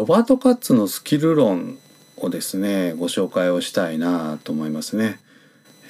[0.00, 1.76] ロバート・カッツのスキル論
[2.16, 5.20] をですねご紹介をしたいなと思いますね。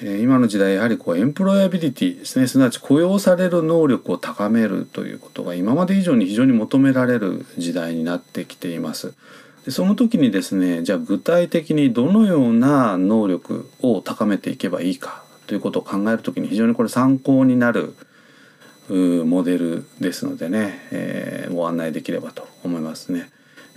[0.01, 9.13] 今の時代やはりこうエンプロイアビリティですねすなわち雇用される能力を高めるということが今まで以上に非常に求められる時代になってきています。
[9.63, 17.95] でその時にですねじゃあ具体的にどのような能力を高めていけばいいかということを考える時に非常にこれ参考になる
[18.89, 23.29] モデルですのでね、えー、ご案内できればと思いますね。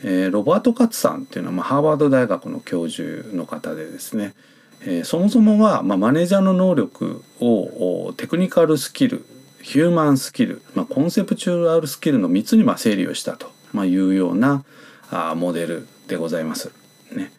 [0.03, 4.35] えー、ロバート・カツさんっていうのは、まあ、ハーバード大学の教授の方でですね、
[4.83, 9.25] えー、そもそもは、まあ、マネージャーの能力をテクニカルスキル
[9.63, 14.63] ヒューマンスキル、まあ、コンセプチュアルスキルの3つにまあ整理をしたと、まあ、いうような
[15.11, 16.71] あモデルでございます。
[17.13, 17.33] ね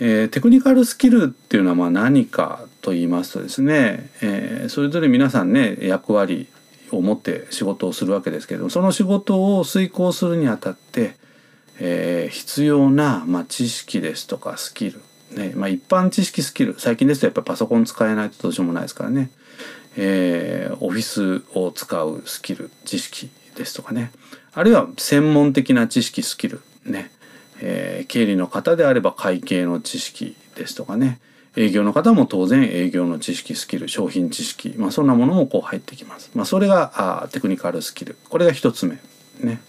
[0.00, 6.48] えー、テクニカルスキルっていうのはまあ何かと言いますとですね、えー、それぞれ皆さんね役割
[6.90, 11.16] を持って仕事をするわけですけれどもその仕事を遂行するにあたって、
[11.78, 15.00] えー、必要な、まあ、知識ですとかスキル、
[15.32, 16.74] ねまあ、一般知識スキル。
[16.78, 19.30] 最近ですとやっぱパソコン使えないとどうしようもないですからね、
[19.96, 24.12] えー、オフィスを使うスキル知識ですとかね。
[24.54, 26.60] あるいは専門的な知識スキル。
[26.84, 27.10] ね、
[27.60, 31.20] えー、経理の方であれば会計の知識ですとかね。
[31.56, 36.30] 営業の方も当然営業の知識スキル商品知識、まあ、そんなものもこう入ってきます。
[36.34, 38.16] まあ、それがあテクニカルスキル。
[38.28, 38.98] これが1つ目。
[39.40, 39.60] ね。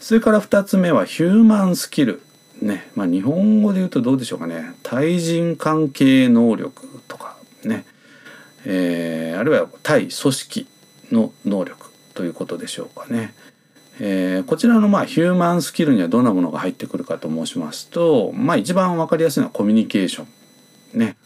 [0.00, 2.22] それから2つ目はヒューマンスキル
[2.60, 7.84] ね、まあ、日本語で言うとどうでしょうかね対人関係能力とかね、
[8.64, 10.66] えー、あるいは対組織
[11.12, 13.34] の能力ということでしょうかね。
[14.00, 20.26] えー、こちらのまあヒューマンスキルにはどんなものが入ってくるかと申しますと、まあ、一番分かりやすいのはコミュニケーショ
[20.94, 21.16] ンね。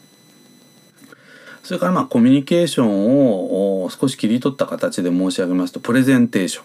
[1.63, 6.61] それからまあコミュニケーションを少し切り取った形で申し上げますとプレゼンテーショ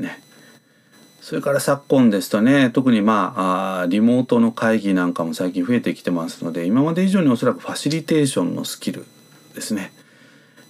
[0.00, 0.04] ン。
[0.04, 0.22] ね。
[1.30, 9.06] それから昨今ですとね特にまあリモートの会議なんかも最近増えてきてますので今まで以上におそらくファシリテーションのスキル
[9.54, 9.92] ですね。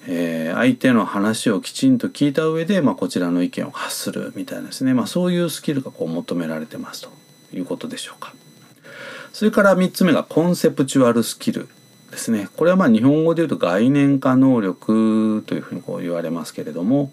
[0.07, 7.11] えー、相手の話をきちんと聞いた上で、まあ、こちらの意見を発するみたいなですね、まあ、そういうスキルがこう求められてますと
[7.55, 8.35] いうことでしょうか。
[9.33, 11.71] それから3つ目がコンセプチュアルスキル
[12.11, 12.51] ですね。
[12.55, 17.13] これはまあ日本語で言うと概念化能力というふうにこう言われますけれども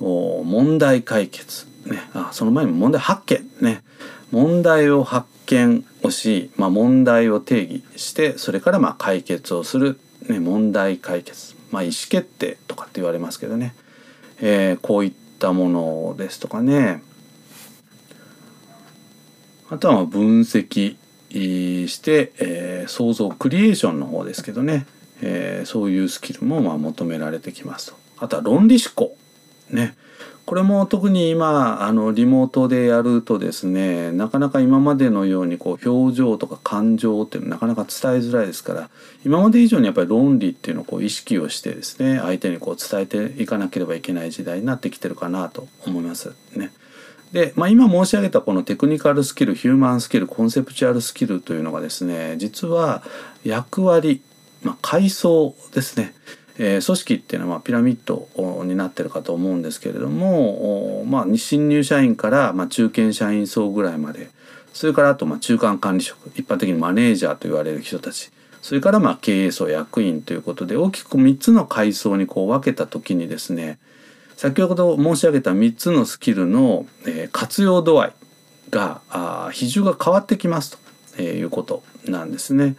[0.00, 3.50] 問題解決、ね、あその前に問題発見。
[3.60, 3.82] ね。
[4.30, 13.74] 問題を発見をし、まあ、問題を定義してそれからまあ解決をする、ね、問題解決、まあ、意思決定とかって言われますけどね、
[14.40, 17.02] えー、こういったものですとかね。
[19.68, 20.96] あとは分析
[21.30, 24.86] して、えー、創造クリエーションの方ですけどね、
[25.22, 27.96] えー、そういうスキルもまあ求められてきますと。
[28.18, 29.16] あとは論理思考。
[29.70, 29.96] ね。
[30.52, 38.90] これも特に今あのリモートでやるとですねなかなか今までのようにこう表情とか感情っていうのはなかなか伝えづらいですから
[39.24, 46.70] 今まで以上にやっぱり論理っていうのをこう意識をしてですね相手にこう伝えていかなければいけない時代になってきてるかなと思いますね。
[47.32, 53.02] で、まあ、今申し上げたこのテクニカルスキルヒューマンスキルコンセプチュアルスキルというのがですね実は
[53.42, 54.20] 役割、
[54.62, 56.12] まあ、階層ですね、
[56.58, 58.28] えー、組織っていうのはピラミッド
[58.64, 64.30] になってるかと思うんですけれども、まあ、新入社員からま中堅社員層ぐらいまで
[64.72, 68.30] それからあとま中間管理職一般的にマネージャーと言われる人たち
[68.60, 73.78] それからまあ経営層役員ということで大きく3つの階層にこう分けた時にですね
[74.36, 78.12] 先ほど申し上げた3つのスキルの、えー、活用度合い
[78.70, 80.78] があ比重が変わってきます
[81.16, 82.74] ということなんですね。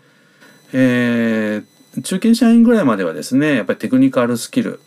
[0.74, 1.66] えー、
[2.02, 4.80] 中堅社員ぐらいまではですねやっぱりテクニカルスキル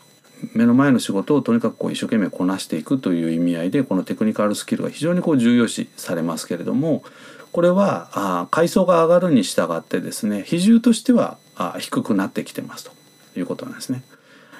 [0.53, 7.03] 目の前の仕事をとにかくこう一生懸命こなしていくという意味合いでこのテクニカルスキルが非常にこう重要視されますけれども
[7.51, 12.91] これはあ階層が上がるに従ってですね比重としてはあ低くなってきてますと
[13.39, 14.03] いうことなんですね。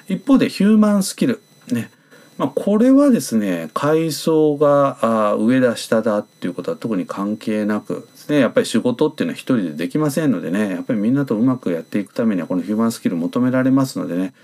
[0.08, 1.90] 一方でヒューマンスキルね
[2.38, 14.34] まあ、これはですね階層が上だ下だっていうことは特に関係なくですねやっぱり仕事っていうのは一人でできませんのでねやっぱりみんなとうまくやっていくためにはこのヒューマンスキル求められますのでね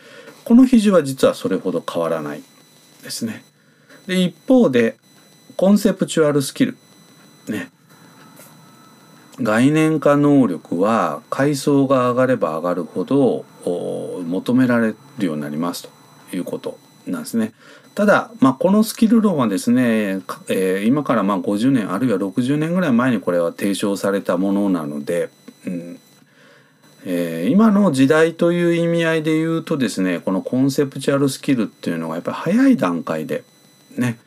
[0.44, 2.42] この比重は実はそれほど変わらない
[3.02, 3.44] ですね。
[4.06, 4.96] で一方で
[5.56, 6.76] コンセプチュアルスキル
[7.48, 7.70] ね
[9.40, 15.88] 概念化能力は階層が上がれば上がるほど求められるようになります
[16.30, 17.52] ということなんですね。
[17.94, 25.30] ただ、まあ、このスキル論はですね、えー、今からまあ50年あるいは60年ぐらい前にこれは提唱されたものなので、
[25.66, 26.00] うん
[27.06, 33.44] えー、今の時代という意味合いで言うとですねこのコンセプチュアルスキルっていうのがやっぱり早い段階で
[33.96, 34.18] ね、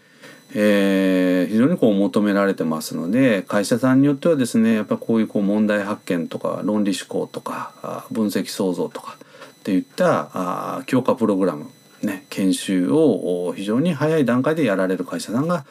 [0.53, 11.69] えー、非常にこう求められてますので会社さんによってはですねやっぱこういうこう問題発見とか論理思考とか分析創造とかっていったあ強化プログラム、
[12.01, 15.65] ね、研修を非常に早い段階でやられる会社さんが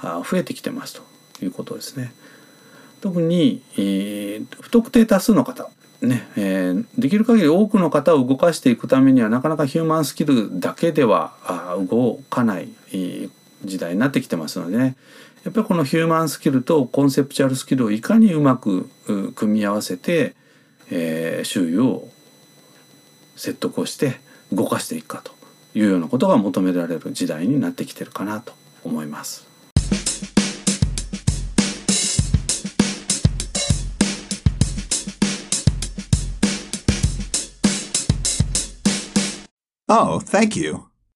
[0.00, 1.00] 増えてきてます
[1.38, 2.12] ということですね。
[3.00, 5.68] 特に、えー、不特定多数の方
[6.02, 11.34] ねえー、できる限り多くの方を動かしていくためにはなかなかヒューマンスキルだけでは
[11.88, 13.30] 動かない、えー、
[13.64, 14.96] 時代になってきてますのでね
[15.44, 18.88] やっぱりこのヒューマンスキルとコンセプチュアルスキルをいかにうまく
[19.36, 20.34] 組み合わせて、
[20.90, 22.08] えー、周囲を
[23.36, 24.20] 説得をして
[24.52, 25.32] 動かしていくかと
[25.74, 28.52] いうようなことが求められる時代になってきてるかなと
[28.84, 29.46] 思います。
[39.88, 40.91] Oh, thank you.